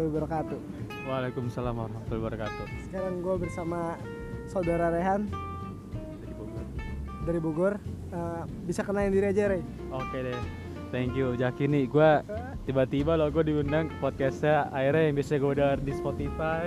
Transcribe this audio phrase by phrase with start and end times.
[0.00, 0.58] warahmatullahi wabarakatuh.
[1.04, 2.64] Waalaikumsalam warahmatullahi wabarakatuh.
[2.88, 3.78] Sekarang gue bersama
[4.48, 5.20] saudara Rehan
[6.20, 6.64] Dari Bogor.
[7.26, 7.74] dari Bogor.
[8.10, 9.62] Eh, bisa kenalin diri aja, Rey.
[9.92, 10.40] Oke deh.
[10.90, 11.84] Thank you Jaki nih.
[11.86, 12.24] Gua
[12.66, 16.64] tiba-tiba loh gue diundang ke podcastnya akhirnya yang biasa gue udah di Spotify.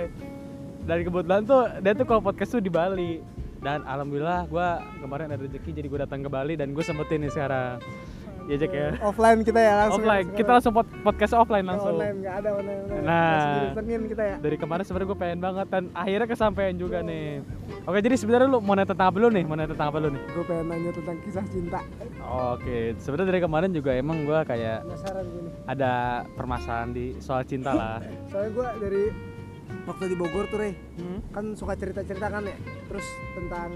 [0.84, 3.20] Dan kebetulan tuh dia tuh kalau podcast tuh di Bali.
[3.64, 7.32] Dan alhamdulillah gua kemarin ada rezeki jadi gue datang ke Bali dan gue sempetin nih
[7.32, 7.80] sekarang.
[8.44, 8.88] Ya Jack ya.
[9.00, 10.00] Offline kita ya langsung.
[10.00, 10.26] offline.
[10.30, 11.96] Kita langsung pod- podcast offline langsung.
[11.96, 12.80] online, nggak ada online.
[12.84, 13.02] online.
[13.02, 13.40] Nah.
[13.64, 14.36] Didatengin kita ya.
[14.36, 17.40] Dari kemarin sebenarnya gue pengen banget dan akhirnya kesampaian juga nih.
[17.84, 19.44] Oke, jadi sebenarnya lu mau nanya tentang apa lu nih?
[19.44, 20.22] Mau nanya tentang apa lu nih?
[20.28, 21.80] Gue pengen nanya tentang kisah cinta.
[22.20, 25.48] Oke, sebenarnya dari kemarin juga emang gue kayak Penasaran gini.
[25.64, 25.92] ada
[26.32, 28.04] permasalahan di soal cinta lah.
[28.28, 29.02] Soalnya gue dari
[29.84, 30.76] waktu di Bogor tuh, Rey.
[30.96, 31.24] Hmm?
[31.30, 32.56] Kan suka cerita-cerita kan ya.
[32.84, 33.72] Terus tentang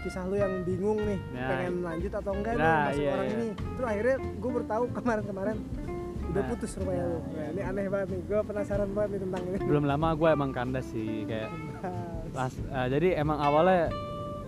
[0.00, 1.46] kisah lu yang bingung nih Ya.
[1.48, 3.34] pengen lanjut atau enggak nih Nah, masuk iya, orang iya.
[3.36, 5.56] ini terus akhirnya gue bertahu kemarin-kemarin
[6.30, 9.42] udah Nah, putus rupanya lu nah, ini aneh banget nih gue penasaran banget nih tentang
[9.44, 11.50] ini Belum lama gue emang kandas sih kayak
[12.30, 13.90] pas eh, jadi emang awalnya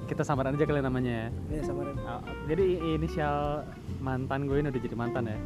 [0.03, 1.59] kita samaran aja kali namanya ya.
[1.59, 2.65] ya samarin Uh, jadi
[2.99, 3.63] inisial
[4.03, 5.39] mantan gue ini udah jadi mantan ya.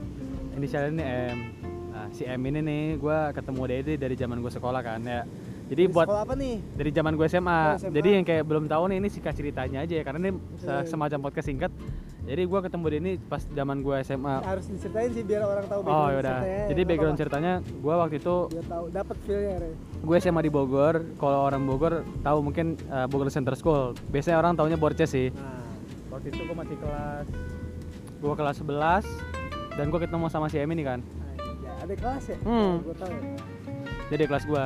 [0.57, 1.39] Inisial ini M.
[1.93, 5.23] Nah, si M ini nih gue ketemu dia dari zaman gue sekolah kan ya.
[5.67, 7.43] Jadi buat sekolah apa nih dari zaman gue SMA.
[7.51, 7.91] Oh, SMA.
[7.93, 11.19] Jadi yang kayak belum tahu nih ini singkat ceritanya aja ya karena ini se- semacam
[11.21, 11.73] podcast singkat.
[12.23, 14.35] Jadi gue ketemu dia ini pas zaman gue SMA.
[14.43, 16.39] harus diceritain sih biar orang tahu Oh yaudah.
[16.39, 17.23] ceritanya, Jadi nggak background apa-apa.
[17.23, 19.55] ceritanya gue waktu itu biar tahu dapat feelnya
[19.97, 20.95] gue SMA di Bogor.
[21.15, 23.95] Kalau orang Bogor tahu mungkin uh, Bogor Center School.
[24.09, 25.31] Biasanya orang taunya Borces sih.
[25.31, 25.67] nah
[26.09, 27.27] Waktu itu gue masih kelas
[28.17, 29.07] gue kelas 11
[29.77, 31.01] dan gue ketemu sama si Emi nih kan.
[31.37, 32.75] ya, ada kelas ya Hmm.
[32.81, 33.23] gue tahu ya.
[34.07, 34.65] Dia di kelas gue.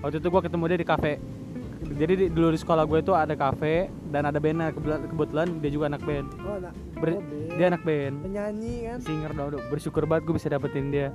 [0.00, 1.12] Waktu itu gue ketemu dia di kafe.
[1.86, 5.70] Jadi di, dulu di sekolah gue itu ada kafe dan ada bandnya kebetulan, kebetulan dia
[5.70, 6.26] juga anak band.
[6.42, 7.48] oh anak Ber- oh, band.
[7.54, 8.14] dia anak band.
[8.26, 11.08] penyanyi kan singer dong bersyukur banget gue bisa dapetin dia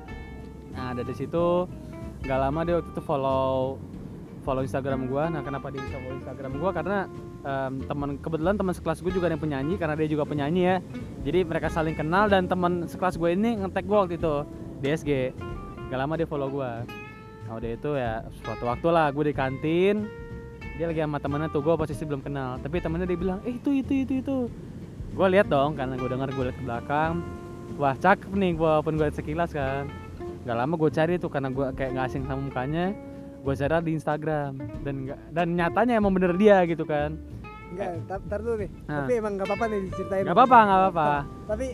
[0.72, 1.68] nah dari situ
[2.24, 3.76] nggak lama dia waktu itu follow
[4.42, 6.98] follow Instagram gue nah kenapa dia bisa follow Instagram gue karena
[7.44, 10.76] em, teman kebetulan teman sekelas gue juga ada yang penyanyi karena dia juga penyanyi ya
[11.28, 14.36] jadi mereka saling kenal dan teman sekelas gue ini ngetek gue waktu itu
[14.80, 15.12] di SG
[15.92, 16.72] gak lama dia follow gue
[17.52, 20.08] nah udah itu ya suatu waktu lah gue di kantin.
[20.80, 22.64] Dia lagi sama temennya tuh gue posisi belum kenal.
[22.64, 24.38] Tapi temennya dia bilang eh itu itu itu itu.
[25.12, 27.20] Gue lihat dong karena gue dengar gue lihat ke belakang.
[27.76, 28.72] Wah cakep nih gue
[29.04, 29.92] liat sekilas kan.
[30.48, 32.96] Gak lama gue cari tuh karena gue kayak nggak asing sama mukanya
[33.44, 34.52] gue cari di Instagram.
[34.88, 37.20] Dan nggak dan nyatanya emang bener dia gitu kan.
[37.76, 38.72] Enggak tar, tar dulu nih.
[38.88, 39.04] Nah.
[39.04, 40.24] tapi emang nggak apa-apa nih diceritain.
[40.24, 41.08] Nggak apa-apa nggak apa-apa.
[41.52, 41.68] Tapi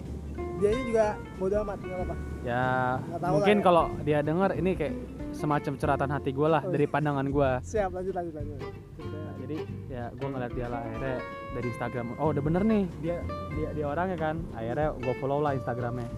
[0.58, 1.06] dia juga
[1.38, 2.16] bodo amat nggak apa-apa.
[2.42, 2.66] Ya
[2.98, 3.62] Nggak tahu mungkin ya.
[3.62, 4.96] kalau dia denger ini kayak
[5.38, 8.60] semacam curhatan hati gue lah Oh, dari pandangan gue siap lanjut lanjut lanjut.
[8.98, 11.18] Nah, jadi ya gue ngeliat dia lah akhirnya
[11.54, 12.06] dari Instagram.
[12.18, 13.18] Oh udah bener nih dia
[13.54, 14.36] dia dia orangnya kan.
[14.58, 16.10] Akhirnya gue follow lah Instagramnya.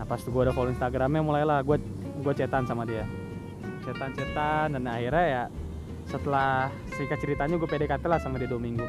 [0.00, 1.76] Nah pas gue udah follow Instagramnya mulailah gue
[2.24, 3.04] gue chatan sama dia.
[3.84, 5.44] Chatan chatan dan akhirnya ya
[6.08, 8.86] setelah singkat ceritanya gue PDKT lah sama dia dua minggu.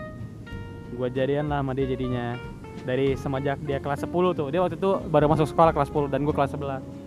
[0.96, 2.40] Gue jadian lah sama dia jadinya.
[2.82, 6.24] Dari semenjak dia kelas 10 tuh dia waktu itu baru masuk sekolah kelas 10 dan
[6.24, 7.01] gue kelas 11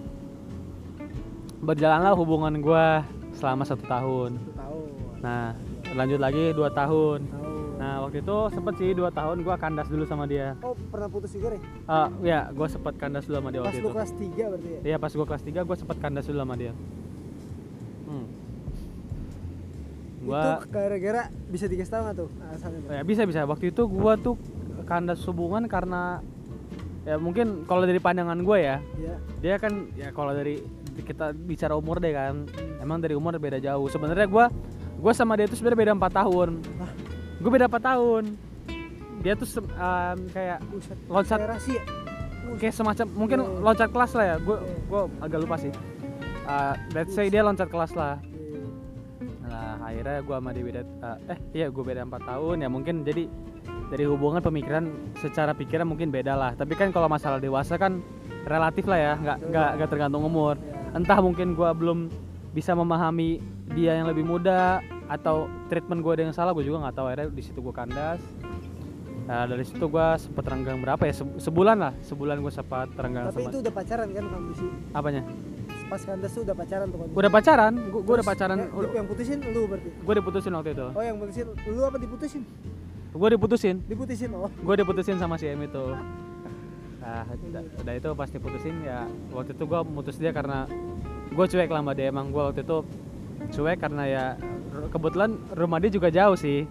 [1.64, 2.86] berjalanlah hubungan gue
[3.32, 4.88] selama satu tahun Satu tahun
[5.18, 5.56] Nah,
[5.90, 7.24] lanjut lagi dua tahun.
[7.24, 10.52] tahun Nah, waktu itu sempet sih dua tahun gua kandas dulu sama dia.
[10.60, 13.80] oh pernah putus juga nih Ah, ya, gua sempet kandas dulu sama dia pas waktu
[13.80, 13.88] itu.
[13.90, 16.72] kelas 3 berarti ya Iya, pas gua kelas 3 gua sempet kandas dulu sama dia.
[18.04, 18.26] Hmm.
[20.22, 22.90] Gua itu gara-gara bisa dikasih tahu nggak tuh alasannya tuh?
[22.90, 23.40] ya bisa bisa.
[23.42, 24.36] Waktu itu gua tuh
[24.84, 26.20] kandas hubungan karena
[27.02, 30.60] ya mungkin kalau dari pandangan gua ya, ya dia kan ya kalau dari
[31.02, 32.46] kita bicara umur deh kan,
[32.78, 33.90] emang dari umur beda jauh.
[33.90, 34.46] Sebenarnya gua
[35.00, 36.62] gua sama dia tuh sebenarnya beda empat tahun.
[37.42, 38.24] Gue beda empat tahun.
[39.20, 41.38] Dia tuh em, kayak Buset, Loncat.
[41.40, 41.82] ya
[42.60, 43.60] kayak semacam mungkin Iya.
[43.60, 44.36] loncat kelas lah ya.
[44.40, 44.74] Gue Iya.
[44.88, 45.72] gue agak lupa sih.
[46.44, 48.20] Uh, let's say dia loncat kelas lah.
[48.20, 48.64] Iya.
[49.48, 52.94] Nah akhirnya gue sama dia beda uh, eh iya gue beda empat tahun ya mungkin
[53.04, 53.24] jadi
[53.88, 54.84] dari hubungan pemikiran
[55.20, 56.52] secara pikiran mungkin beda lah.
[56.56, 58.00] Tapi kan kalau masalah dewasa kan
[58.44, 60.56] relatif lah ya, nggak nggak nggak tergantung umur.
[60.60, 60.73] Ya.
[60.94, 62.08] Entah mungkin gua belum
[62.54, 63.42] bisa memahami
[63.74, 64.78] dia yang lebih muda
[65.10, 67.06] atau treatment gue ada yang salah gue juga nggak tahu.
[67.10, 68.22] Akhirnya di situ gue kandas.
[69.24, 71.14] Nah, dari situ gue sempet renggang berapa ya?
[71.16, 71.92] Se- sebulan lah.
[72.04, 75.22] Sebulan gue sempat renggang tapi sama itu udah pacaran kan kondisi apanya?
[75.90, 77.72] Pas kandas tuh udah pacaran tuh kondisi udah pacaran?
[77.90, 78.56] Gue udah pacaran.
[78.62, 79.38] ya, yang putusin?
[79.50, 79.88] Lu berarti?
[79.90, 80.86] Gue diputusin waktu itu.
[80.94, 81.46] Oh yang putusin.
[81.66, 82.42] Lu apa diputusin?
[83.14, 83.76] Gue diputusin.
[83.88, 84.50] Diputusin oh.
[84.62, 85.84] Gue diputusin sama si M itu
[87.04, 90.64] nah udah, itu pas diputusin ya waktu itu gue mutus dia karena
[91.34, 92.08] gue cuek lah sama dia.
[92.08, 92.78] Emang gue waktu itu
[93.52, 94.24] cuek karena ya
[94.88, 96.64] kebetulan rumah dia juga jauh sih.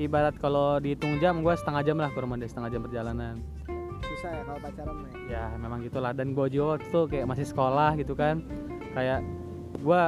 [0.00, 3.34] Ibarat kalau dihitung jam gue setengah jam lah ke rumah dia setengah jam perjalanan.
[4.04, 6.12] Susah ya kalau pacaran nih ya memang gitulah.
[6.12, 8.44] Dan gue juga waktu itu kayak masih sekolah gitu kan.
[8.92, 9.24] Kayak
[9.80, 10.02] gue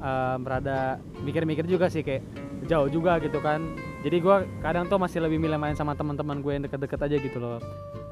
[0.00, 2.22] em, rada mikir-mikir juga sih kayak
[2.64, 3.60] jauh juga gitu kan.
[4.04, 7.40] Jadi gua kadang tuh masih lebih milih main sama teman-teman gue yang deket-deket aja gitu
[7.40, 7.56] loh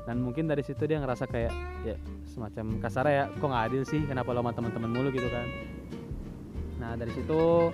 [0.02, 1.52] dan mungkin dari situ dia ngerasa kayak
[1.86, 1.94] ya
[2.26, 5.46] semacam kasar ya kok nggak adil sih kenapa lo sama teman-teman mulu gitu kan.
[6.82, 7.70] Nah dari situ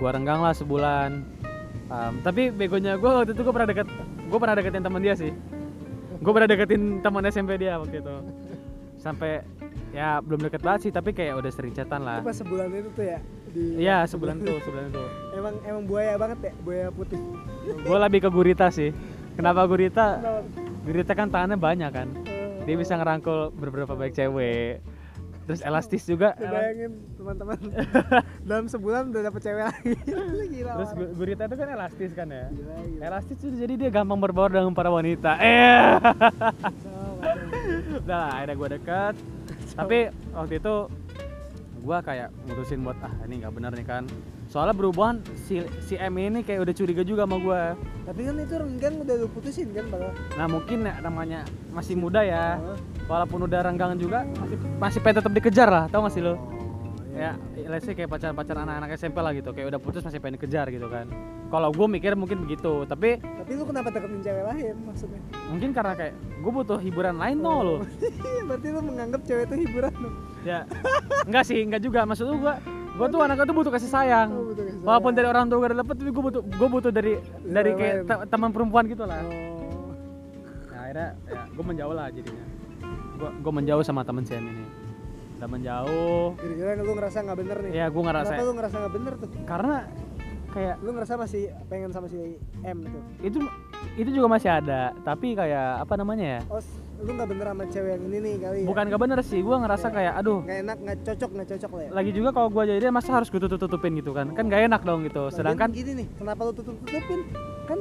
[0.00, 1.10] gua renggang lah sebulan.
[1.88, 3.88] Em, tapi begonya gua waktu itu gua pernah deket
[4.32, 5.32] gua pernah deketin teman dia sih.
[6.18, 8.16] Gue pernah deketin teman SMP dia waktu itu.
[8.98, 9.46] Sampai
[9.94, 12.18] ya belum deket banget sih tapi kayak udah sering chatan lah.
[12.18, 13.18] Itu pas sebulan itu tuh ya
[13.48, 15.08] di iya sebulan tuh sebulan tuh.
[15.38, 17.22] Emang emang buaya banget ya buaya putih.
[17.86, 18.90] Gue lebih ke gurita sih
[19.38, 20.18] kenapa gurita?
[20.82, 22.08] Gurita kan tangannya banyak kan?
[22.26, 24.82] Eh, dia bisa ngerangkul beberapa baik cewek.
[25.48, 26.36] Terus elastis juga.
[26.36, 27.56] Bayangin teman-teman.
[28.50, 29.94] Dalam sebulan udah dapet cewek lagi.
[30.52, 30.72] Gila.
[30.76, 32.52] Terus gu- gurita itu kan elastis kan ya?
[32.52, 33.00] Gila, gila.
[33.00, 35.40] elastis tuh jadi dia gampang berbaur dengan para wanita.
[35.40, 35.96] Eh
[38.04, 39.14] udah lah akhirnya gue deket.
[39.78, 39.98] Tapi
[40.36, 40.74] waktu itu
[41.78, 44.04] gue kayak mutusin buat ah ini nggak bener nih kan
[44.48, 47.62] soalnya berhubungan si si M ini kayak udah curiga juga sama gue
[48.08, 52.24] tapi kan itu renggang udah lu putusin kan padahal nah mungkin ya, namanya masih muda
[52.24, 52.56] ya.
[52.56, 52.76] Oh,
[53.12, 56.38] walaupun udah renggang juga masih masih pengen tetap dikejar lah tau gak sih lo oh,
[57.12, 57.36] iya.
[57.36, 60.40] ya let's say kayak pacar pacar anak-anak SMP lah gitu kayak udah putus masih pengen
[60.40, 61.04] dikejar gitu kan.
[61.48, 65.20] Kalau gue mikir mungkin begitu tapi tapi lu kenapa deketin cewek lain maksudnya?
[65.52, 67.76] Mungkin karena kayak gue butuh hiburan lain tuh lo
[68.48, 70.64] berarti lu menganggap cewek itu hiburan dong ya
[71.28, 72.08] enggak sih enggak juga.
[72.08, 72.40] Maksud lu
[72.98, 74.28] gua tuh anaknya tuh butuh kasih sayang.
[74.34, 77.12] Oh, butuh kasih walaupun dari orang tua udah dapet tapi gua butuh gua butuh dari
[77.40, 78.08] dari Cewek kayak lain.
[78.10, 79.22] te- teman perempuan gitu lah.
[79.22, 79.94] Oh.
[80.68, 82.44] Nah, akhirnya ya gua menjauh lah jadinya.
[83.16, 84.64] Gua gua menjauh sama temen si M ini.
[85.38, 86.26] Udah menjauh.
[86.34, 87.70] Kira-kira lu ngerasa nggak bener nih?
[87.70, 89.28] Ya gua ngerasa kenapa lu ngerasa nggak bener tuh?
[89.46, 89.76] Karena
[90.48, 92.18] kayak lu ngerasa masih pengen sama si
[92.66, 92.98] M itu?
[93.22, 93.38] Itu
[93.94, 94.90] itu juga masih ada.
[95.06, 96.40] Tapi kayak apa namanya ya?
[96.50, 96.58] Oh
[96.98, 99.56] lu nggak bener sama cewek yang ini nih kali ya bukan gak bener sih gua
[99.62, 99.94] ngerasa Ya.
[99.94, 102.78] kayak aduh nggak enak nggak cocok nggak cocok lah ya lagi juga kalau gua jadi
[102.82, 105.68] dia masa harus gua tutup tutupin gitu kan kan gak enak dong gitu Lagian sedangkan
[105.70, 107.20] gini nih kenapa lu tutup tutupin
[107.70, 107.78] kan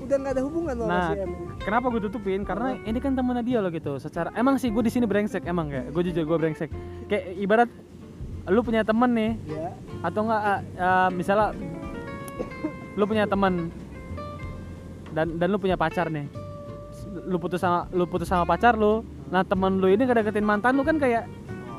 [0.00, 2.40] udah nggak ada hubungan lo Nah, sama si M ini Kenapa gue tutupin?
[2.40, 4.00] Karena ini kan temennya dia loh gitu.
[4.00, 6.72] Secara emang sih gue di sini brengsek emang kayak gue jujur gue brengsek.
[7.04, 7.70] Kayak ibarat
[8.48, 9.68] lu punya temen nih ya
[10.00, 11.52] atau enggak ah, ah, misalnya
[12.98, 13.68] lu punya temen
[15.12, 16.26] dan dan lu punya pacar nih.
[17.10, 19.02] Lu putus sama lu putus sama pacar lu.
[19.30, 21.26] Nah, temen lu ini ngedeketin mantan lu kan kayak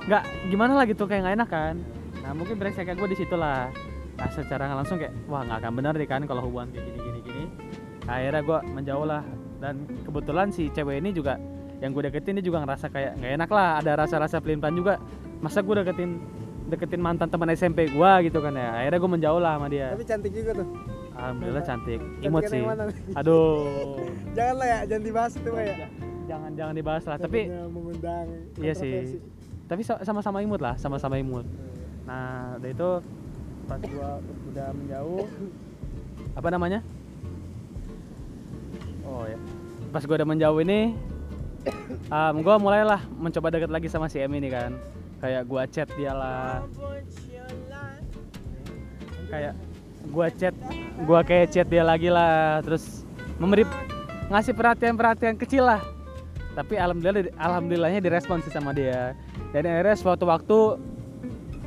[0.07, 1.75] nggak gimana lah gitu kayak nggak enak kan.
[2.22, 3.72] Nah, mungkin brengsek kayak gue di situ lah.
[4.19, 7.19] Nah, secara langsung kayak wah nggak akan benar deh kan kalau hubungan kayak gini gini
[7.24, 7.44] gini.
[8.06, 9.24] Akhirnya gue menjauh lah
[9.62, 11.38] dan kebetulan si cewek ini juga
[11.81, 14.94] yang gue deketin dia juga ngerasa kayak nggak enak lah ada rasa-rasa pelin-pelan juga
[15.42, 16.22] masa gue deketin
[16.69, 20.06] deketin mantan teman SMP gue gitu kan ya akhirnya gue menjauh lah sama dia tapi
[20.06, 20.68] cantik juga tuh
[21.16, 22.00] alhamdulillah cantik.
[22.00, 22.62] Cantik imut yang sih
[23.16, 24.00] aduh.
[24.38, 25.66] Jangan lah ya jangan dibahas itu ya.
[25.75, 25.94] Ja-
[26.30, 27.18] jangan jangan dibahas lah.
[27.19, 28.28] Tapi mengundang
[28.60, 29.19] iya sih.
[29.68, 31.44] tapi sa- sama-sama imut lah sama-sama imut.
[32.08, 32.90] Nah udah itu
[33.68, 34.10] pas gua
[34.52, 35.25] udah menjauh.
[36.36, 36.80] Apa namanya?
[39.04, 39.36] Oh ya.
[39.92, 40.96] Pas gua udah menjauh ini
[42.08, 44.75] um, gua mulailah mencoba deket lagi sama si M ini kan.
[45.19, 46.63] Kayak gua chat dia lah.
[49.31, 49.56] Kayak
[50.09, 50.57] gua chat
[51.06, 52.65] gua kayak chat dia lagi lah.
[52.65, 53.06] Terus
[53.38, 53.68] memberi
[54.31, 55.81] ngasih perhatian-perhatian kecil lah.
[56.57, 59.13] Tapi alhamdulillah alhamdulillahnya direspon sih sama dia.
[59.53, 60.81] Dan akhirnya suatu waktu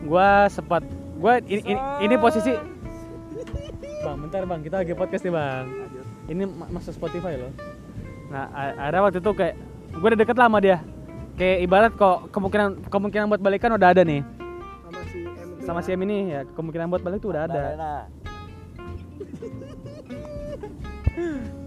[0.04, 0.82] gua sempat
[1.20, 2.52] gua ini, ini, ini posisi
[4.04, 4.60] bang bentar bang.
[4.60, 5.64] Kita lagi podcast nih bang.
[6.28, 7.52] Ini ma- masuk Spotify loh.
[8.28, 9.54] Nah a- akhirnya waktu itu kayak
[9.94, 10.78] gue udah deket lah sama dia.
[11.34, 14.20] Kayak ibarat kok kemungkinan kemungkinan buat balikan udah ada nih.
[14.84, 17.62] Sama si M itu sama si M ini ya kemungkinan buat balik tuh udah ada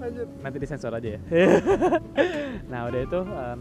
[0.08, 0.28] lanjut.
[0.42, 1.20] Nanti disensor aja ya.
[2.72, 3.60] Nah udah itu em,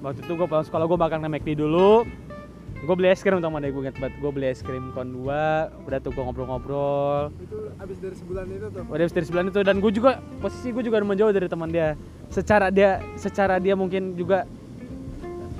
[0.00, 2.08] waktu itu gue pulang sekolah gue bakal nge McD dulu.
[2.82, 4.14] Gue beli es krim sama dia gue inget banget.
[4.18, 7.30] Gue beli es krim kon 2 udah tuh gue ngobrol-ngobrol.
[7.38, 8.82] Itu abis dari sebulan itu tuh?
[8.90, 10.10] Udah habis dari sebulan itu dan gue juga
[10.42, 11.94] posisi gue juga menjauh dari teman dia.
[12.32, 14.48] Secara dia secara dia mungkin juga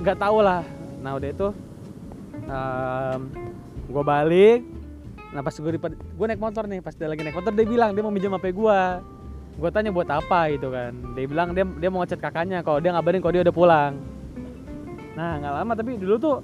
[0.02, 0.66] nggak tahu lah.
[0.98, 1.48] Nah udah itu
[3.86, 4.60] gue balik.
[5.32, 8.02] Nah pas gue gue naik motor nih pas dia lagi naik motor dia bilang dia
[8.02, 8.78] mau minjem hp gue
[9.52, 10.92] gue tanya buat apa gitu kan.
[11.14, 13.92] Dia bilang dia dia mau ngechat kakaknya kalau dia ngabarin kalau dia udah pulang.
[15.12, 16.36] Nah nggak lama tapi dulu tuh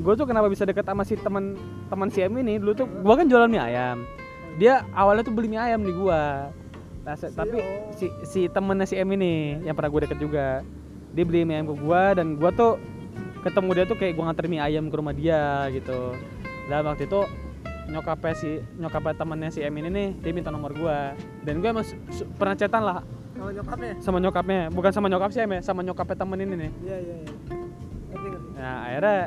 [0.00, 1.56] gue tuh kenapa bisa deket sama si teman
[1.88, 2.60] teman si M ini?
[2.60, 4.04] Dulu tuh gue kan jualan mie ayam.
[4.60, 6.52] Dia awalnya tuh beli mie ayam di gua.
[7.00, 7.64] Nah, Si- tapi
[7.96, 10.60] si si temennya si M ini yang pernah gue deket juga
[11.16, 12.76] dia beli mie ayam ke gua dan gua tuh
[13.40, 16.12] ketemu dia tuh kayak gua nganter mie ayam ke rumah dia gitu.
[16.68, 17.20] Dan waktu itu
[17.90, 21.12] nyokapnya si nyokapnya temennya si M ini nih dia minta nomor gua.
[21.42, 21.86] Dan gue emang
[22.38, 23.02] pernah chatan lah.
[23.34, 23.92] Sama nyokapnya?
[23.98, 24.60] Sama nyokapnya.
[24.70, 25.60] Bukan sama nyokap si M ya.
[25.60, 26.54] Sama nyokapnya temen ini.
[26.54, 27.14] Nih iya iya.
[27.20, 29.18] Iya Nah akhirnya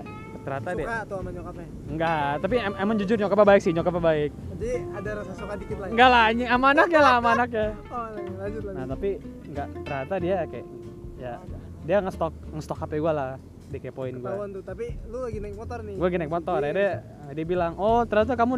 [0.43, 1.67] ternyata dia suka tuh sama nyokapnya?
[1.88, 4.32] Enggak tapi em- emang jujur nyokapnya baik sih nyokapnya baik.
[4.55, 5.91] Jadi ada rasa suka dikit lah ya?
[5.91, 6.48] enggak lah anjing.
[6.48, 7.67] Sama anaknya lah sama anaknya.
[7.93, 8.72] Oh lanjut lanjut.
[8.75, 9.10] Nah tapi
[9.48, 10.65] enggak ternyata dia kayak
[11.20, 11.34] ya
[11.84, 13.29] dia ngestok ngestok HP gua lah
[13.74, 15.96] dikepoin ketahuan tuh tapi lu lagi naik motor nih.
[15.98, 16.65] Gue naik motor Iya.
[16.70, 16.92] akhirnya
[17.34, 18.53] dia bilang oh ternyata kamu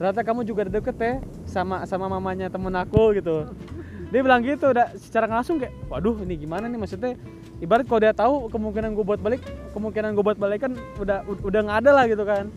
[0.00, 3.44] ternyata kamu juga deket ya sama sama mamanya temen aku gitu.
[4.10, 6.82] Dia bilang gitu udah secara langsung kayak waduh ini gimana nih?
[6.82, 7.14] Maksudnya
[7.62, 9.38] ibarat kalau dia tahu kemungkinan gue buat balik
[9.70, 12.50] kemungkinan gue buat balik kan udah udah nggak ada lah gitu kan.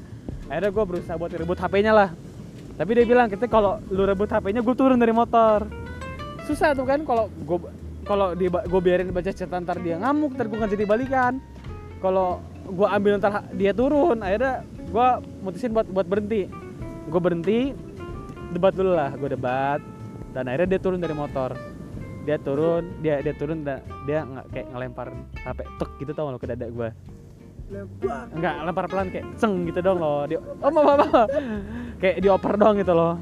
[0.49, 2.09] Akhirnya gue berusaha buat rebut HP-nya lah.
[2.73, 5.69] Tapi dia bilang kita kalau lu rebut HP-nya gue turun dari motor.
[6.49, 7.57] Susah tuh kan kalau gue
[8.01, 11.33] kalau gue biarin baca chat ntar dia ngamuk ntar gue nggak jadi balikan
[12.03, 15.07] kalau gue ambil ntar dia turun akhirnya gue
[15.39, 16.51] mutusin buat buat berhenti.
[17.07, 17.59] Gue berhenti
[18.51, 19.79] debat dulu lah gue debat.
[20.35, 21.55] Dan akhirnya dia turun dari motor.
[22.27, 25.07] Dia turun dia dia turun dan dia nggak kayak ngelempar
[25.47, 26.91] HP tek gitu tau lo ke dada gue
[28.37, 31.21] nggak lempar pelan kayak ceng gitu dong loh dia oh apa apa
[31.97, 33.17] kayak dioper dong gitu loh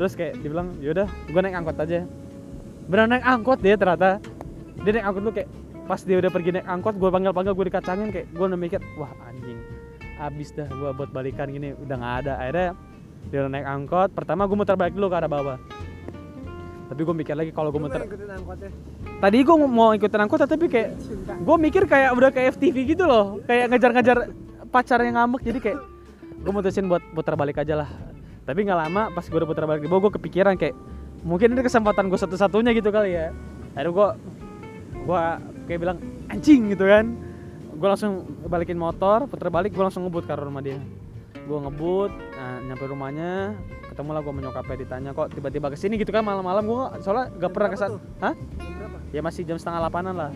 [0.00, 2.08] terus kayak dibilang yaudah gue naik angkot aja.
[2.88, 4.16] Benar naik angkot dia ternyata.
[4.80, 5.48] Dia naik angkot tuh kayak
[5.90, 8.78] pas dia udah pergi naik angkot gue panggil panggil gue dikacangin kayak gue udah mikir
[8.94, 9.58] wah anjing
[10.20, 12.32] abis dah gue buat balikan gini udah nggak ada.
[12.38, 12.68] Akhirnya
[13.32, 15.58] dia udah naik angkot pertama gue muter balik dulu ke arah bawah.
[16.90, 18.06] Tapi gue mikir lagi kalau gue muter
[19.20, 20.94] tadi gue mau ikutin angkot tapi kayak
[21.42, 24.18] gue mikir kayak udah kayak FTV gitu loh kayak ngejar-ngejar
[24.70, 25.78] pacar yang ngambek jadi kayak
[26.40, 27.90] gue mutusin buat putar balik aja lah.
[28.44, 30.76] Tapi nggak lama pas gue udah putar balik di bawah gue kepikiran kayak
[31.24, 33.32] mungkin ini kesempatan gue satu-satunya gitu kali ya.
[33.72, 34.08] Akhirnya gue
[35.00, 35.22] gue
[35.70, 37.14] kayak bilang anjing gitu kan.
[37.78, 40.82] Gue langsung balikin motor putar balik gue langsung ngebut ke arah rumah dia.
[41.46, 43.54] Gue ngebut nah, nyampe rumahnya
[43.86, 47.42] ketemu lah gue menyokapnya ditanya kok tiba-tiba ke sini gitu kan malam-malam gue soalnya gak
[47.42, 48.00] Jam pernah tuh?
[48.18, 48.34] hah?
[49.10, 50.30] Ya masih jam setengah delapanan lah.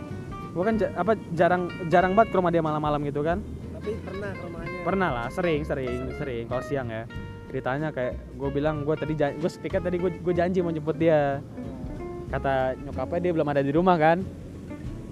[0.55, 3.43] Gue kan ja- apa jarang jarang banget ke rumah dia malam-malam gitu kan.
[3.75, 4.79] Tapi pernah ke rumahnya?
[4.87, 7.03] Pernah lah sering sering sering kalau siang ya.
[7.51, 11.43] Ceritanya kayak gue bilang gue tadi gue speaker tadi gue gue janji mau jemput dia.
[12.31, 14.23] Kata nyokapnya dia belum ada di rumah kan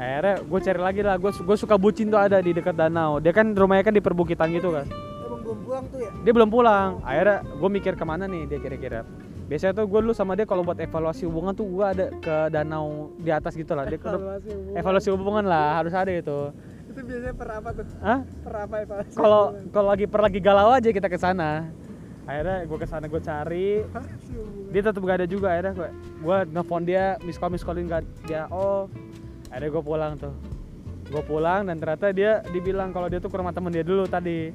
[0.00, 1.16] akhirnya gue cari lagi lah.
[1.20, 3.20] Gue gue suka bucin tuh ada di dekat danau.
[3.20, 4.86] Dia kan rumahnya kan di perbukitan gitu kan
[5.32, 6.10] emang belum pulang tuh ya?
[6.22, 6.90] Dia belum pulang.
[7.00, 9.00] Akhirnya gue mikir ke mana nih dia kira-kira.
[9.48, 13.12] Biasanya tuh gue dulu sama dia kalau buat evaluasi hubungan tuh gue ada ke danau
[13.16, 13.88] di atas gitu lah.
[13.88, 14.76] Dia evaluasi hubungan.
[14.76, 15.68] evaluasi hubungan lah.
[15.80, 16.40] Harus ada itu.
[16.92, 17.84] Itu biasanya per apa tuh?
[18.00, 18.20] Hah?
[18.44, 21.68] per apa evaluasi kalau kalau lagi per lagi galau aja kita ke sana.
[22.22, 23.70] Akhirnya gue ke sana gue cari.
[24.72, 25.56] Dia tetap gak ada juga.
[25.56, 25.88] Akhirnya gue
[26.22, 28.86] gue nelfon dia miss call miss callin gak dia oh
[29.52, 30.34] akhirnya gue pulang tuh.
[31.12, 34.48] Gue pulang dan ternyata dia dibilang kalau dia tuh ke rumah temen dia dulu tadi.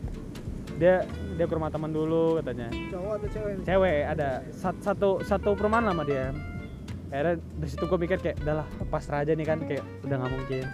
[0.81, 1.05] Dia
[1.37, 2.73] dia ke rumah teman dulu katanya.
[2.89, 6.33] Cowok atau cewek cewek ada Sat- satu satu perumahan sama dia.
[7.13, 10.65] Akhirnya dari situ gue mikir kayak udahlah pasrah aja nih kan kayak udah nggak mungkin.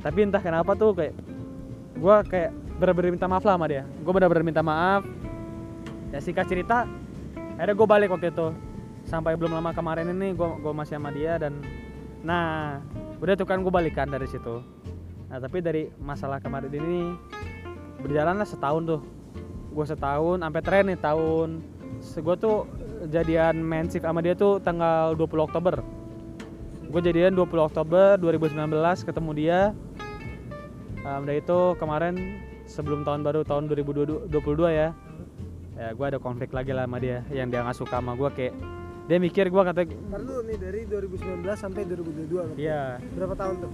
[0.00, 1.14] Tapi entah kenapa tuh kayak
[1.98, 3.84] gue kayak bener-bener minta maaf lah sama dia.
[3.84, 5.04] Gue bener-bener minta maaf.
[6.08, 6.88] Ya singkat cerita
[7.60, 8.48] akhirnya gue balik waktu itu.
[9.04, 11.60] Sampai belum lama kemarin ini gue gue masih sama dia dan
[12.18, 12.82] nah
[13.18, 14.62] udah tuh kan gue balikan dari situ.
[15.28, 17.12] Nah tapi dari masalah kemarin ini
[18.00, 19.00] berjalan lah setahun tuh.
[19.74, 21.60] Gue setahun sampai tren nih tahun.
[21.98, 22.64] Gue tuh
[23.10, 25.82] jadian mensif sama dia tuh tanggal 20 Oktober.
[26.88, 28.56] Gue jadian 20 Oktober 2019
[29.04, 29.60] ketemu dia.
[31.04, 32.14] Um, udah itu kemarin
[32.66, 34.30] sebelum tahun baru tahun 2022
[34.72, 34.94] ya.
[35.78, 37.22] Ya gue ada konflik lagi lah sama dia.
[37.30, 38.54] Yang dia nggak suka sama gue kayak
[39.08, 42.54] dia mikir gue kata Ntar dulu nih dari 2019 sampai 2022 loh.
[42.54, 43.72] iya Berapa tahun tuh?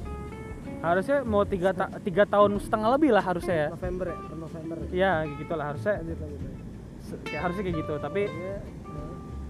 [0.80, 4.16] harusnya mau tiga, ta- tiga tahun setengah lebih lah harusnya ya November ya?
[4.20, 4.86] Per November ya?
[4.92, 6.40] iya gitu lah harusnya Lanjut lanjut.
[6.40, 7.18] lanjut.
[7.24, 8.56] kayak harusnya kayak gitu tapi Iya.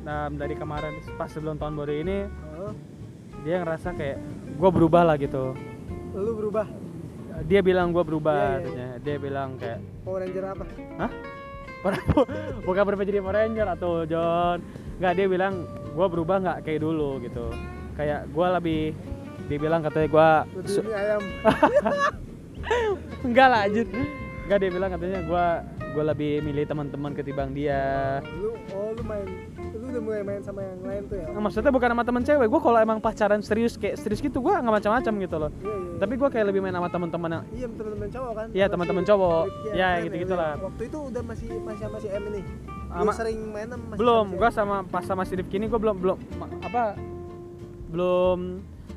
[0.04, 2.18] um, dari kemarin pas sebelum tahun baru ini
[2.54, 2.72] Oh,
[3.42, 4.18] dia ngerasa kayak
[4.54, 5.52] gue berubah lah gitu
[6.14, 6.66] lu berubah
[7.44, 8.88] dia bilang gue berubah Iya, iya, katanya.
[9.02, 10.64] dia bilang kayak Power Ranger apa?
[10.96, 11.10] hah
[12.66, 14.58] bukan berubah jadi Power Ranger atau John.
[14.98, 17.52] Nggak dia bilang gue berubah nggak kayak dulu gitu.
[17.94, 18.82] Kayak gue lebih
[19.44, 20.28] dia bilang katanya gue
[20.94, 21.22] ayam.
[23.26, 23.86] enggak lah anjir.
[24.48, 25.46] Enggak dia bilang katanya gue
[25.94, 28.18] gue lebih milih teman-teman ketimbang dia.
[28.40, 31.26] Lu oh lu main lu udah mulai main sama yang lain tuh ya?
[31.28, 34.52] Nah, maksudnya bukan sama temen cewek gue kalau emang pacaran serius kayak serius gitu gue
[34.52, 35.96] nggak macam-macam gitu loh Iya iya.
[35.96, 38.46] tapi gue kayak lebih main sama teman-teman yang Iya teman-teman cowok kan?
[38.50, 39.44] Iya, teman-teman cowok.
[39.44, 40.52] Ya, yang main gitu-gitulah.
[40.52, 40.64] udah.
[40.64, 42.42] Waktu itu udah masih masih sama si M ini.
[42.86, 45.96] Sama- sering main sama masih belum gue sama pas sama si Rifki ini gue belum
[45.98, 46.18] belum
[46.62, 46.94] apa
[47.88, 48.38] belum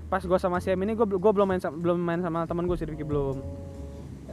[0.07, 2.63] pas gue sama si M ini gue gue belum main sama, belum main sama temen
[2.63, 3.41] gue si Rifki belum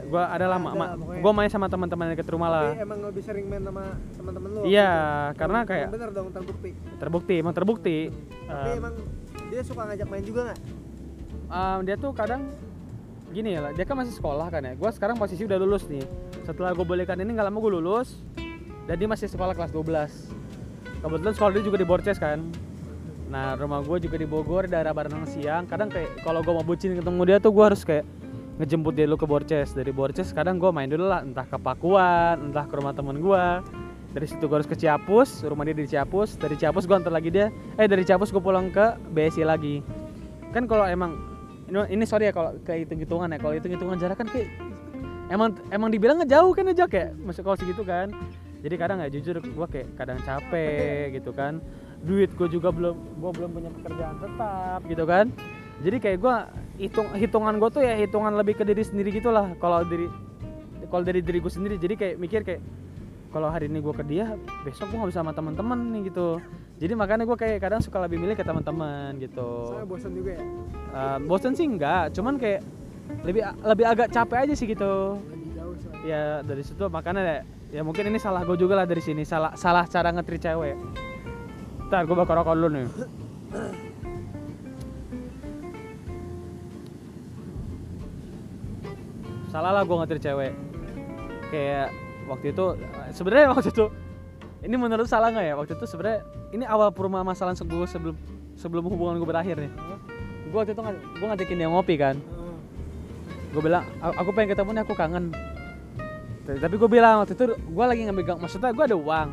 [0.05, 3.21] gue ada lah Ada, ma- gue main sama teman-teman dekat rumah lah Tapi emang lebih
[3.21, 3.83] sering main sama
[4.13, 4.59] teman-teman lu.
[4.63, 5.37] Iya, waktu itu.
[5.37, 6.69] karena kayak- bener dong terbukti.
[6.95, 7.97] terbukti emang terbukti
[8.45, 8.93] Tapi Um, emang
[9.45, 10.59] dia suka ngajak main juga nggak?
[11.47, 12.41] um, dia tuh kadang
[13.27, 16.05] gini ya lah dia kan masih sekolah kan ya gue sekarang posisi udah lulus nih
[16.41, 18.23] setelah gue balikan ini nggak lama gue lulus
[18.85, 20.31] dan dia masih sekolah kelas 12
[21.01, 22.39] kebetulan sekolah dia juga di Borces kan
[23.25, 26.93] nah rumah gue juga di Bogor daerah Baranang Siang kadang kayak kalau gue mau bucin
[26.93, 28.05] ketemu dia tuh gue harus kayak
[28.55, 29.75] ngejemput dia dulu ke Borces.
[29.75, 33.45] Dari Borces kadang gue main dulu lah entah ke Pakuan entah ke rumah temen gue
[34.15, 36.39] dari situ gue harus ke Ciapus rumah dia di Ciapus.
[36.39, 39.83] Dari Ciapus gue antar lagi dia eh dari Ciapus gue pulang ke BSI lagi.
[40.55, 41.35] Kan kalau emang
[41.65, 44.53] ini, sorry ya kalau kayak hitung hitungan ya kalau hitung hitungan jarak kan kayak
[45.33, 48.13] emang emang dibilang ngejauh kan aja kayak masuk kalau segitu kan.
[48.63, 51.59] Jadi kadang ya jujur gue kayak kadang capek gitu kan.
[52.05, 55.25] Duit gue juga belum gue belum punya pekerjaan tetap gitu kan.
[55.83, 56.35] Jadi kayak gue
[56.75, 60.11] hitung hitungan gue tuh ya hitungan lebih ke diri sendiri gitulah kalau diri
[60.91, 62.61] kalau dari diri gue sendiri jadi kayak mikir kayak
[63.35, 64.31] kalau hari ini gue ke dia
[64.63, 66.39] besok gue nggak bisa sama teman-teman nih gitu.
[66.79, 69.75] Jadi makanya gue kayak kadang suka lebih milih ke teman-teman gitu.
[69.75, 70.43] Soalnya bosan juga ya.
[70.95, 72.63] Eh, bosen sih enggak cuman kayak
[73.27, 75.19] lebih lebih agak capek aja sih gitu.
[75.19, 75.75] Lebih jauh
[76.07, 77.37] ya dari situ makanya ya,
[77.75, 80.79] ya mungkin ini salah gue juga lah dari sini salah salah cara ngetri cewek.
[81.91, 82.87] Ntar gue bakal rokok dulu nih
[89.55, 90.51] salah lah gue ngetri cewek.
[91.47, 91.87] Kayak
[92.27, 92.65] waktu itu
[93.15, 93.85] sebenarnya waktu itu
[94.67, 95.53] ini menurut salah nggak ya?
[95.55, 96.19] Waktu itu sebenarnya
[96.51, 98.15] ini awal permasalahan gue sebelum
[98.59, 99.71] sebelum hubungan gue berakhir nih.
[100.51, 102.19] Gue waktu itu gue ngajakin dia ngopi kan.
[103.55, 105.31] Gue bilang "A- aku pengen ketemu nih aku kangen.
[106.43, 109.27] Tapi gue bilang waktu itu gue lagi ngambil gang maksudnya gue ada uang.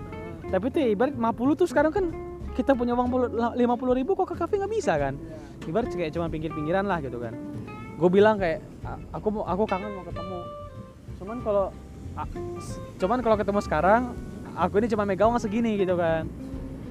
[0.54, 2.04] Tapi tuh ibarat 50 tuh sekarang kan
[2.52, 3.08] kita punya uang
[3.56, 5.16] lima puluh ribu kok ke kafe nggak bisa kan?
[5.18, 5.70] Iya.
[5.72, 7.32] ibarat kayak cuma pinggir-pinggiran lah gitu kan
[8.02, 10.38] gue bilang kayak "A- aku mau aku kangen mau ketemu.
[11.16, 11.66] Cuman kalau
[12.98, 14.02] cuman kalau ketemu sekarang
[14.52, 16.26] aku ini cuma megang uang segini gitu kan.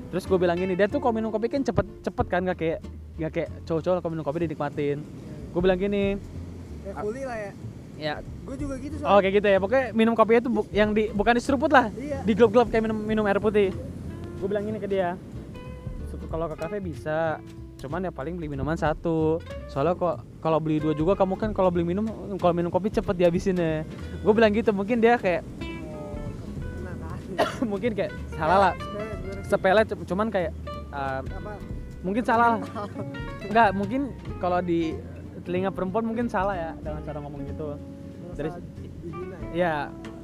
[0.08, 2.80] Terus gue bilang gini dia tuh kalau minum kopi kan cepet cepet kan gak kayak
[3.18, 4.98] gak kayak cowok-cowok kalau minum kopi dinikmatin.
[5.52, 6.16] Gue bilang gini
[6.82, 7.52] Kayak kuli lah ya.
[7.98, 8.14] ya.
[8.42, 9.20] Gue juga gitu oh soalnya.
[9.22, 9.58] kayak gitu ya.
[9.60, 11.92] Pokoknya minum kopi itu bu- yang di bukan diseruput lah.
[11.94, 12.24] Iya.
[12.24, 13.76] di glop-glop kayak minum minum air putih.
[14.40, 15.20] Gue bilang gini ke dia
[16.08, 17.38] "Sup- kalau ke kafe bisa
[17.82, 19.42] cuman ya paling beli minuman satu.
[19.66, 22.06] Soalnya kok kalau beli dua juga kamu kan kalau beli minum
[22.38, 23.82] kalau minum kopi cepet dihabisin ya
[24.22, 25.42] gue bilang gitu mungkin dia kayak
[27.32, 28.74] Oh, mungkin kayak salah lah.
[29.48, 30.52] Sepele cuman kayak
[30.92, 31.56] uh, Apa?
[32.04, 32.60] mungkin salah.
[32.60, 32.88] Lah
[33.48, 34.12] nggak mungkin
[34.44, 34.94] kalau di
[35.48, 37.80] telinga perempuan mungkin salah ya dengan cara ngomong gitu.
[38.36, 39.56] Dari- Merasa ya.
[39.56, 39.76] ya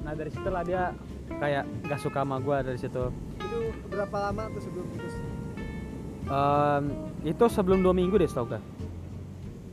[0.03, 0.95] nah dari situlah dia
[1.27, 3.03] kayak gak suka sama gue dari situ.
[3.39, 3.59] Itu
[3.91, 5.15] berapa lama tuh sebelum putus?
[6.27, 6.83] Em,
[7.27, 8.61] itu sebelum dua minggu deh setahu gue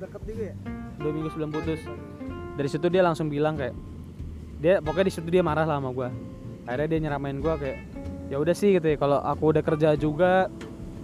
[0.03, 0.55] Deket juga ya?
[0.99, 1.81] dua minggu sebelum putus.
[2.55, 3.75] Dari situ dia langsung bilang kayak
[4.59, 6.09] dia pokoknya di situ dia marah lah sama gue
[6.65, 7.79] akhirnya dia nyeramain gue kayak
[8.33, 10.49] ya udah sih gitu ya kalau aku udah kerja juga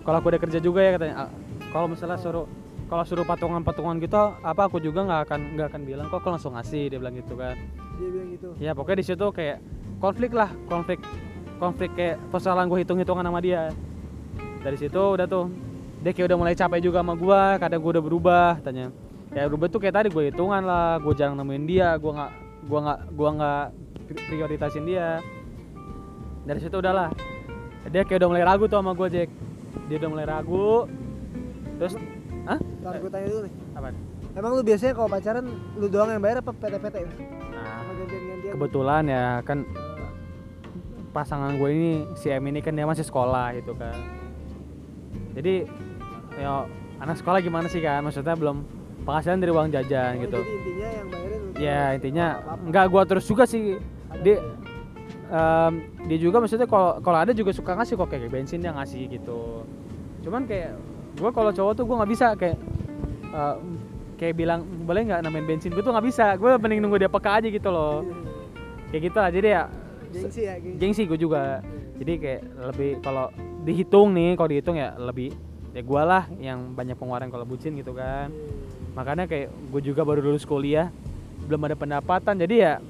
[0.02, 1.14] kalau aku udah kerja juga ya katanya.
[1.26, 1.30] "Ah,
[1.70, 2.46] kalau misalnya suruh
[2.90, 6.58] kalau suruh patungan-patungan gitu apa aku juga nggak akan nggak akan bilang kok aku langsung
[6.58, 7.54] ngasih dia bilang gitu kan.
[8.00, 8.48] Dia bilang gitu.
[8.58, 9.58] ya pokoknya di situ kayak
[10.02, 10.98] konflik lah konflik
[11.60, 13.70] konflik kayak persoalan gue hitung-hitungan sama dia.
[14.64, 15.69] Dari situ udah tuh
[16.00, 18.88] dia kayak udah mulai capek juga sama gue kadang gue udah berubah tanya
[19.30, 22.32] ya berubah tuh kayak tadi gue hitungan lah gue jarang nemuin dia gue nggak
[22.66, 23.64] gue nggak gue nggak
[24.08, 25.20] pri- prioritasin dia
[26.48, 27.12] dari situ udahlah
[27.92, 29.30] dia kayak udah mulai ragu tuh sama gue Jack
[29.86, 30.88] dia udah mulai ragu
[31.80, 31.94] terus?
[32.44, 33.54] Ntar gue tanya dulu nih.
[33.76, 33.88] apa
[34.30, 36.96] Emang lu biasanya kalau pacaran lu doang yang bayar apa PT-PT?
[37.50, 38.52] nah gantian-gantian?
[38.56, 39.58] kebetulan ya kan
[41.10, 43.94] pasangan gue ini si M ini kan dia masih sekolah gitu kan
[45.34, 45.66] jadi
[46.40, 46.64] ya
[47.00, 48.64] anak sekolah gimana sih kan maksudnya belum
[49.04, 50.38] penghasilan dari uang jajan Oh, gitu.
[50.40, 52.26] Jadi intinya yang bayarin ya intinya
[52.68, 53.76] Nggak gua terus juga sih.
[54.10, 54.36] Ada dia
[55.30, 55.72] em,
[56.08, 59.64] dia juga maksudnya kalau kalau ada juga suka ngasih kok kayak bensin dia ngasih gitu.
[60.24, 60.76] Cuman kayak
[61.20, 62.56] gua kalau cowok tuh gua nggak bisa kayak
[63.30, 63.56] eh,
[64.20, 65.72] kayak bilang boleh nggak namain bensin?
[65.72, 66.36] Gue tuh nggak bisa.
[66.36, 68.04] Gue mending nunggu dia peka aja gitu loh.
[68.92, 69.64] Kayak gitu lah jadi ya.
[70.10, 70.76] Gengsi ya, gengsi.
[70.76, 71.64] gengsi gue juga.
[71.96, 73.32] Jadi kayak lebih kalau
[73.64, 75.32] dihitung nih kalau dihitung ya lebih
[75.70, 78.30] ya gue lah yang banyak pengeluaran kalau bucin gitu kan.
[78.92, 80.90] Makanya kayak gue juga baru lulus kuliah
[81.46, 82.34] belum ada pendapatan.
[82.36, 82.82] Jadi ya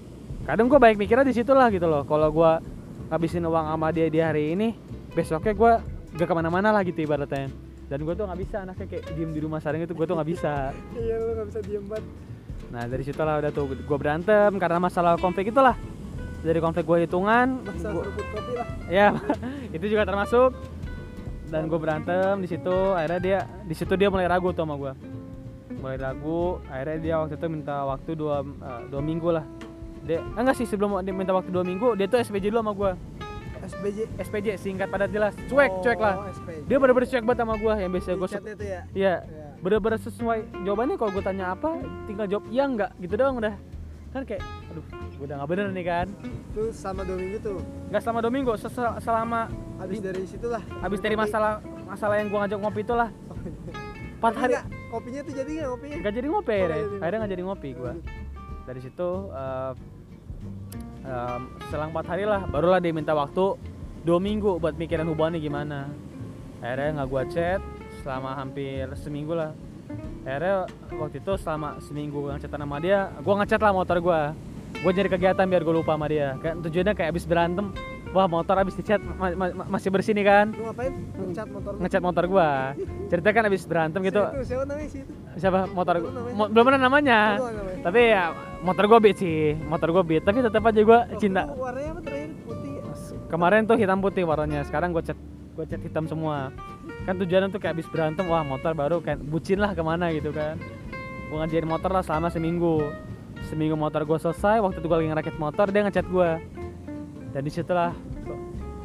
[0.42, 2.02] kadang gue baik mikirnya di situ lah gitu loh.
[2.04, 2.52] Kalau gue
[3.08, 4.72] ngabisin uang sama dia di hari ini
[5.10, 5.72] besoknya gue
[6.16, 7.52] gak ke mana-mana lah gitu ibaratnya.
[7.90, 10.30] Dan gue tuh nggak bisa anaknya kayak diem di rumah saring itu gue tuh nggak
[10.30, 10.70] bisa.
[10.94, 12.06] Iya lu gak bisa diem banget.
[12.70, 15.74] nah dari situ lah udah tuh gue berantem karena masalah konflik itulah.
[16.40, 18.68] Dari konflik gue hitungan Masa gua- kopi lah.
[18.88, 19.12] ya
[19.76, 20.54] itu juga termasuk
[21.50, 24.92] dan gue berantem di situ akhirnya dia di situ dia mulai ragu tuh sama gue
[25.76, 29.44] mulai ragu akhirnya dia waktu itu minta waktu dua eh, dua minggu lah.
[30.00, 32.72] Dia ah, enggak sih sebelum dia minta waktu dua minggu dia tuh SPJ dulu sama
[32.72, 32.92] gue
[33.60, 33.98] SBJ.
[34.18, 35.36] SPJ singkat padat jelas.
[35.46, 36.64] Cuek Oh, cuek lah SPJ.
[36.64, 38.40] dia bener-bener cuek banget sama gue yang biasa gue ya.
[38.62, 39.14] iya Iya.
[39.58, 40.96] bener-bener sesuai jawabannya.
[40.96, 41.70] Kalau gue tanya apa
[42.04, 43.54] tinggal jawab iya enggak gitu doang udah
[44.10, 46.06] kan kayak aduh gue udah nggak bener nih kan
[46.50, 47.58] Itu sama dua minggu tuh.
[47.88, 48.50] nggak selama dua minggu
[48.98, 49.40] selama
[49.78, 50.62] Habis dari situlah.
[50.76, 51.52] habis dari masalah
[51.84, 53.08] masalah yang gue ngajak ngopi itu lah
[54.12, 55.96] empat Tapi hari nggak, kopinya tuh jadi nggak kopinya?
[55.96, 56.96] nggak jadi ngopi Oh, jadi.
[56.98, 57.92] akhirnya nggak jadi ngopi gue
[58.62, 59.72] dari situ eh,
[61.02, 63.56] em, selang empat hari lah barulah dia minta waktu
[64.00, 65.86] dua minggu buat mikirin hubungannya gimana
[66.58, 67.60] akhirnya nggak gua chat
[68.00, 69.52] selama hampir seminggu lah
[70.20, 70.56] akhirnya
[70.92, 74.20] waktu itu selama seminggu gua ngechat sama dia gua ngechat lah motor gua.
[74.80, 76.38] Gua nyari kegiatan biar gue lupa sama dia.
[76.38, 77.74] Kan tujuannya kayak abis berantem
[78.10, 80.46] wah motor abis dicat ma- ma- ma- masih bersih nih kan?
[80.50, 80.92] Lu ngapain?
[81.20, 81.78] Ngecat motor lu?
[81.80, 82.50] ngecat motor gua.
[83.06, 84.22] Cerita kan abis berantem gitu.
[84.22, 85.12] Si Itu, siapa namanya sih itu?
[85.36, 85.60] siapa?
[85.68, 85.94] Motor
[86.30, 87.18] mo- belum ada namanya.
[87.36, 87.82] Namanya.
[87.82, 88.24] tapi ya
[88.60, 89.38] motor gue beat sih.
[89.58, 91.42] Motor gue beat tapi tetap aja gue Oh, cinta.
[91.46, 92.30] Warnanya apa terakhir?
[92.40, 92.72] Putih.
[93.26, 95.18] Kemarin tuh hitam putih warnanya sekarang gue cat
[95.60, 96.48] gue cat hitam semua.
[97.04, 100.32] Kan tujuannya tuh kayak abis berantem wah motor baru kayak bucin lah ke mana gitu
[100.32, 100.56] kan.
[101.28, 102.80] Gue ngajarin motor lah selama seminggu.
[103.52, 106.30] Seminggu motor gue selesai waktu itu gue lagi ngerakit motor dia ngechat gue
[107.36, 107.92] dan di situlah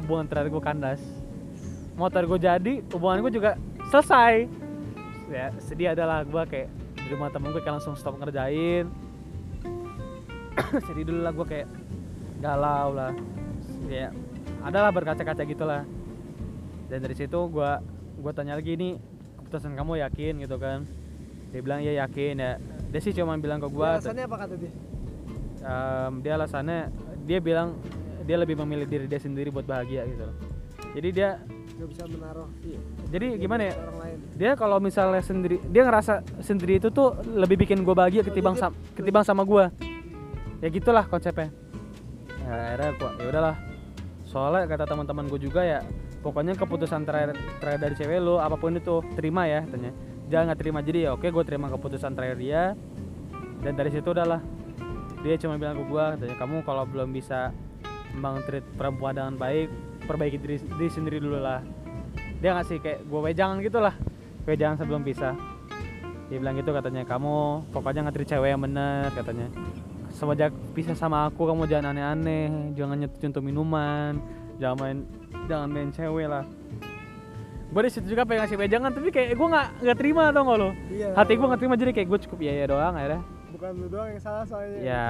[0.04, 1.00] hubungan terakhir gue kandas.
[1.96, 3.56] Motor gue jadi hubungan gue juga
[3.88, 4.44] selesai.
[5.32, 6.68] Ya sedih adalah gue kayak
[7.00, 8.92] di rumah temen gue kayak langsung stop ngerjain.
[10.88, 11.68] Sedih dulu lah gue kayak
[12.44, 13.12] galau lah.
[13.88, 14.12] Ya
[14.64, 15.86] adalah berkaca-kaca gitulah
[16.86, 17.70] dan dari situ gue
[18.16, 18.96] gue tanya lagi ini
[19.38, 20.82] keputusan kamu yakin gitu kan
[21.50, 22.52] dia bilang iya yakin ya
[22.90, 24.72] dia sih cuma bilang ke gue Dia Alasannya apa kata dia?
[26.22, 26.80] dia alasannya
[27.26, 27.74] dia bilang
[28.22, 30.36] dia lebih memilih diri dia sendiri buat bahagia gitu loh
[30.94, 31.30] jadi dia
[31.76, 32.48] Gak bisa menaruh.
[32.64, 32.80] Iya.
[33.12, 34.18] jadi gimana ya Orang lain.
[34.32, 38.72] dia kalau misalnya sendiri dia ngerasa sendiri itu tuh lebih bikin gue bahagia ketimbang sam,
[38.96, 39.64] ketimbang sama gue
[40.64, 41.52] ya gitulah konsepnya
[42.40, 43.56] ya, akhirnya gua ya udahlah
[44.24, 45.80] soalnya kata teman-teman gue juga ya
[46.26, 49.94] pokoknya keputusan terakhir terakhir dari cewek lo apa pun itu terima ya tanya
[50.26, 52.62] jangan nggak terima jadi ya oke gue terima keputusan terakhir dia.
[53.62, 54.42] Dan dari situ udahlah.
[55.24, 57.50] Dia cuma bilang ke gue katanya kamu kalau belum bisa
[58.14, 59.68] membangun treat perempuan dengan baik
[60.06, 61.62] perbaiki diri, diri sendiri dulu lah.
[62.38, 63.94] Dia ngasih kayak gue wejangan gitu lah.
[64.46, 65.34] Wejangan sebelum pisah.
[66.26, 69.46] Dia bilang gitu katanya kamu pokoknya ngetrit cewek yang bener katanya.
[70.14, 74.16] Semenjak pisah sama aku kamu jangan aneh-aneh jangan nyentuh minuman
[74.56, 74.98] jangan main
[75.46, 76.44] jangan main cewek lah
[77.66, 80.56] gue di situ juga pengen ngasih wejangan tapi kayak gue nggak nggak terima tau gak
[80.56, 81.08] lo Iya.
[81.12, 84.08] hati gue nggak terima jadi kayak gue cukup ya ya doang akhirnya Bukan lu doang
[84.10, 84.78] yang salah soalnya.
[84.78, 85.04] ya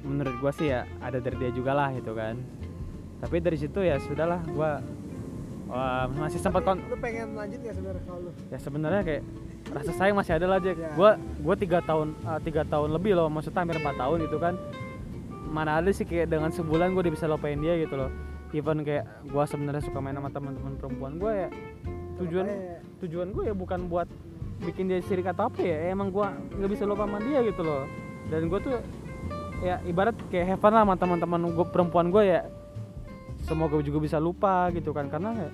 [0.00, 2.34] menurut gue sih ya ada dari dia juga lah gitu kan
[3.18, 4.70] tapi dari situ ya sudahlah gue
[5.66, 8.30] wah, masih sempat kon Lu pengen lanjut gak sebenarnya kalau lu?
[8.46, 9.22] ya sebenarnya kayak
[9.70, 10.90] rasa sayang masih ada lah Jack Ya.
[10.90, 14.54] gue gue tiga tahun eh, tiga tahun lebih loh maksudnya hampir empat tahun itu kan
[15.46, 18.10] mana ada sih kayak dengan sebulan gue udah bisa lupain dia gitu loh
[18.52, 21.48] even kayak gue sebenarnya suka main sama teman-teman perempuan gue ya
[22.20, 24.08] tujuan Makanya, tujuan gue ya bukan buat
[24.60, 26.26] bikin dia sirik atau apa ya emang gue
[26.60, 27.88] nggak bisa lupa sama dia gitu loh.
[28.28, 28.76] Dan gue tuh
[29.64, 32.44] ya ibarat kayak heaven lah sama teman-teman gue perempuan gue ya.
[33.48, 35.50] Semoga juga bisa lupa gitu kan karena ya,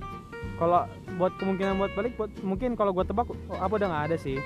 [0.58, 0.90] kalau
[1.22, 4.42] buat kemungkinan buat balik buat mungkin kalau gue tebak oh, apa udah nggak ada sih.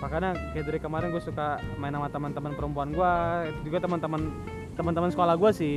[0.00, 3.12] Makanya kayak dari kemarin gue suka main sama teman-teman perempuan gue
[3.52, 4.32] itu juga teman-teman
[4.74, 5.76] teman-teman sekolah gue sih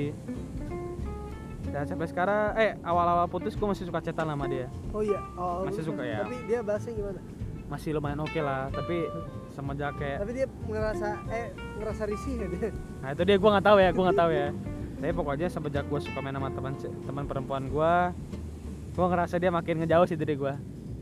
[1.78, 5.22] dan sampai sekarang eh awal-awal putus gue masih suka chatan sama dia Oh iya.
[5.38, 6.26] Oh, Masih suka ya?
[6.26, 7.22] Tapi dia bahasnya gimana?
[7.68, 9.12] masih lumayan oke lah tapi
[9.52, 12.70] semenjak kayak Tapi dia ngerasa eh ngerasa risih ya dia.
[12.98, 14.48] nah itu dia gue nggak tahu ya gue nggak tahu ya
[14.98, 17.94] tapi pokoknya semenjak gue suka main sama teman teman perempuan gue
[18.90, 20.54] gue ngerasa dia makin ngejauh sih dari gue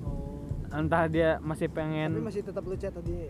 [0.02, 0.42] Oh.
[0.74, 3.30] entah dia masih Tapi pengen masih tetap lu chat tadi.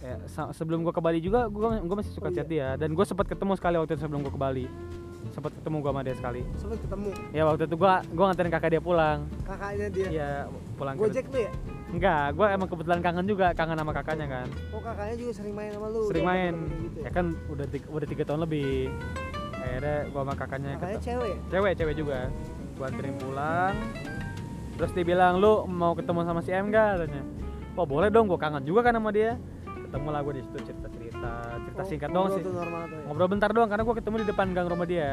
[0.00, 0.16] ya,
[0.50, 3.28] sebelum gue ke Bali juga gue gue masih suka Oh, chat dia dan gue sempat
[3.28, 4.64] ketemu sekali waktu itu sebelum gue ke Bali
[5.30, 6.40] sempat ketemu gue sama dia sekali.
[6.58, 7.10] Sempet ketemu?
[7.30, 9.18] Ya waktu itu gue gue nganterin kakak dia pulang.
[9.46, 10.06] Kakaknya dia.
[10.10, 10.30] ya
[10.74, 11.52] pulang Gojek lu ya?
[11.92, 14.46] enggak gue emang kebetulan kangen juga kangen sama kakaknya kan.
[14.72, 16.02] Oh kakaknya juga sering main sama lu.
[16.08, 16.54] sering Dia main.
[16.82, 17.10] gitu ya?
[17.12, 18.72] Kan udah tiga, udah tiga tahun lebih.
[19.62, 21.38] Akhirnya gue sama kakaknya Kakaknya ketemu cewek ya?
[21.52, 22.18] cewek cewek juga.
[22.72, 23.74] Gua anterin pulang.
[24.80, 27.22] Terus dia bilang lu mau ketemu sama si M gak katanya.
[27.76, 29.36] Oh boleh dong gua kangen juga kan sama dia.
[29.68, 30.81] Ketemu lah gua di situ cerita
[31.22, 31.32] cerita
[31.62, 32.42] cerita Oh, singkat doang sih.
[32.42, 33.04] tuh normal tuh ya?
[33.06, 35.08] ngobrol bentar doang karena gua ketemu di depan gang rumah dia.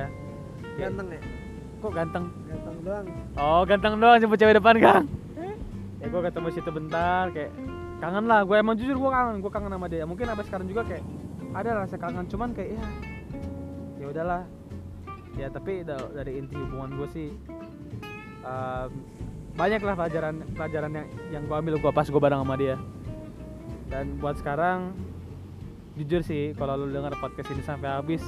[0.60, 1.22] Kayak, Ganteng ya?
[1.80, 2.26] kok ganteng?
[2.44, 3.06] Ganteng doang.
[3.38, 5.06] oh ganteng doang jemput cewek depan gang.
[6.00, 7.52] Ya gua ketemu situ bentar kayak
[8.00, 8.42] kangen lah.
[8.42, 10.04] Gua emang jujur gua kangen gua kangen sama dia.
[10.04, 11.04] Mungkin sampai sekarang juga kayak
[11.50, 12.86] ada rasa kangen cuman kayak ya
[13.98, 14.44] ya udahlah.
[15.36, 17.30] Ya tapi da- dari inti hubungan gue sih
[18.42, 18.90] um,
[19.54, 22.76] banyak lah pelajaran pelajaran yang yang gue ambil gue pas gue bareng sama dia.
[23.88, 24.92] Dan buat sekarang
[26.00, 28.24] jujur sih kalau lu dengar podcast ini sampai habis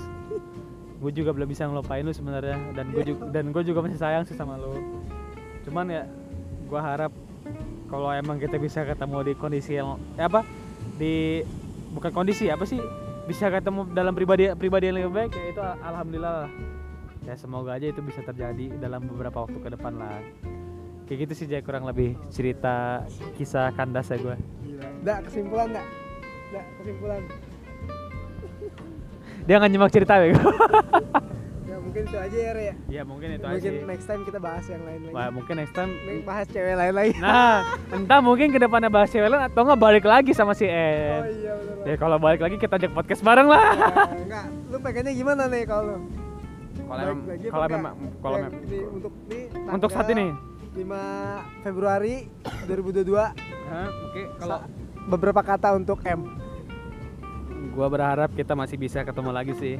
[1.01, 4.23] gue juga belum bisa ngelupain lu sebenarnya dan gue juga dan gue juga masih sayang
[4.27, 4.75] sih sama lu
[5.63, 6.03] cuman ya
[6.67, 7.11] gue harap
[7.87, 10.45] kalau emang kita bisa ketemu di kondisi yang eh, apa
[10.95, 11.41] di
[11.91, 12.77] bukan kondisi apa sih
[13.25, 16.49] bisa ketemu dalam pribadi pribadi yang lebih baik ya itu al- alhamdulillah lah
[17.21, 20.19] ya semoga aja itu bisa terjadi dalam beberapa waktu ke depan lah
[21.05, 23.05] kayak gitu sih Jay kurang lebih cerita
[23.35, 24.87] kisah kandas ya gue Gila.
[25.01, 25.87] Nggak, kesimpulan nggak?
[26.51, 27.21] Nggak, kesimpulan.
[29.41, 30.33] Dia nggak nyimak cerita ya
[31.63, 32.63] Ya mungkin itu aja ya, Re.
[32.63, 32.73] ya.
[32.89, 35.13] ya mungkin itu aja Mungkin sih next time kita bahas yang lain lagi.
[35.13, 37.11] Wah, mungkin next time Nih, bahas cewek lain lagi.
[37.17, 37.57] nah
[37.95, 41.23] entah mungkin ke depannya bahas cewek lain atau nggak balik lagi sama si Oh Em
[41.27, 45.43] iya ya kalau balik lagi kita ajak podcast bareng lah Ya, enggak, lu pengennya gimana
[45.45, 45.97] nih kalau lu?
[46.81, 48.53] kalau memang kalau memang kalau memang
[48.91, 50.27] untuk di untuk saat ini
[50.73, 50.87] 5
[51.61, 52.15] Februari
[52.67, 54.67] 2022 Hah, oke kalau Sa-
[55.03, 56.21] beberapa kata untuk M.
[57.71, 59.75] gua berharap kita masih bisa ketemu lagi sih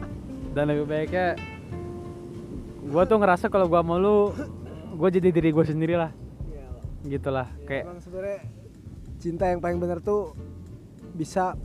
[0.51, 1.35] dan lebih baiknya
[2.83, 4.31] gua tuh ngerasa kalau gua mau lu
[4.93, 6.11] gua jadi diri gua sendiri lah
[7.01, 8.39] gitulah kayak Emang sebenarnya
[9.17, 10.37] cinta yang paling benar tuh
[11.11, 11.57] bisa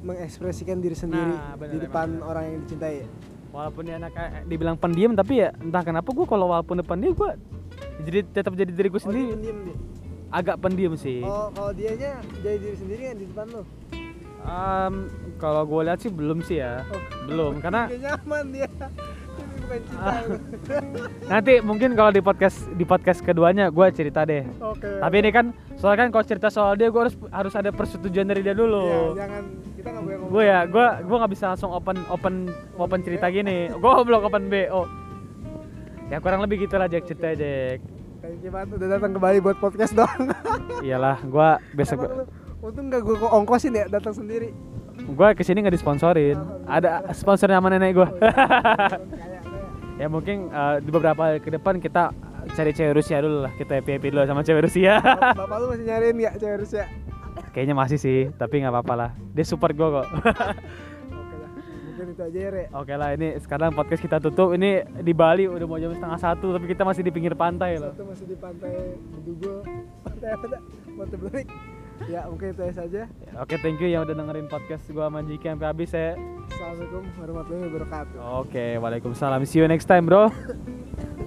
[0.00, 2.26] mengekspresikan diri sendiri Nah, benar, di depan benar.
[2.26, 2.96] orang yang dicintai.
[3.48, 4.12] walaupun dia anak
[4.44, 7.36] dibilang pendiam tapi ya entah kenapa gua kalau walaupun depan dia gua
[8.02, 9.76] jadi tetap jadi diri gua Oh, dia sendiri pendiam nih.
[10.30, 13.62] agak pendiam sih Oh, kalau dianya jadi diri sendiri kan di depan lu.
[14.42, 14.94] Em,
[15.36, 16.98] kalau gue lihat sih belum sih ya Oh.
[17.24, 18.68] belum karena nyaman dia.
[19.94, 20.20] Ah.
[21.32, 25.00] nanti mungkin kalau di podcast di podcast keduanya gue cerita deh Oke.
[25.00, 28.42] tapi ini kan soalnya kan kalau cerita soal dia gue harus harus ada persetujuan dari
[28.42, 30.30] dia Iya, dulu jangan kita nggak boleh ngomong.
[30.30, 32.34] gue ya gue gue nggak bisa langsung open open
[32.76, 34.84] open cerita gini gue belum open bo
[36.06, 37.80] ya kurang lebih gitu lah Jack cerita Jack
[38.20, 40.30] Thank you banget udah datang kembali buat podcast dong.
[40.78, 42.28] iyalah gue besok Emang
[42.62, 44.54] untung nggak gue ongkosin ya datang sendiri.
[44.94, 48.08] gue ke sini nggak disponsorin ada sponsor nama nenek gue
[50.00, 52.12] ya mungkin eh, di beberapa ke depan kita
[52.52, 55.66] cari cewek Rusia dulu lah kita happy happy dulu sama cewek Rusia Bap- Bapak lu
[55.70, 56.84] masih nyariin nggak cewek Rusia?
[57.50, 61.50] kayaknya masih sih tapi nggak apa-apa lah dia support gue kok Oke lah,
[61.82, 62.64] mungkin itu aja ya Re.
[62.70, 64.70] oke lah ini sekarang podcast kita tutup ini
[65.00, 68.06] di Bali udah mau jam setengah satu tapi kita masih di pinggir pantai loh Satu
[68.06, 68.76] masih di pantai
[69.10, 69.64] Bedugul,
[70.04, 70.46] pantai apa?
[70.92, 71.46] Pantai Belik.
[72.08, 73.02] Ya mungkin itu aja saja.
[73.06, 76.18] Ya, oke thank you yang udah dengerin podcast sama Jiki sampai habis ya
[76.50, 78.18] Assalamualaikum warahmatullahi wabarakatuh.
[78.44, 80.28] oke waalaikumsalam see you next time bro